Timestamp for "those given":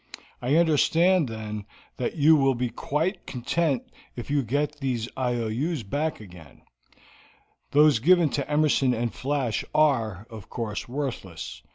7.69-8.29